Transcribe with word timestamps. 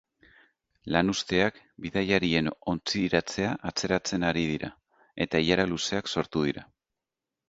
Lanuzteak 0.93 1.57
bidaiarien 1.83 2.49
ontziratzea 2.73 3.51
atzeratzen 3.71 4.25
ari 4.31 4.47
dira, 4.53 4.71
eta 5.27 5.43
ilara 5.49 5.67
luzeak 5.73 6.11
sortu 6.15 6.43
dira. 6.47 6.65